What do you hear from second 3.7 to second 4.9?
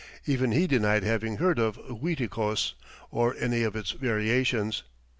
its variations.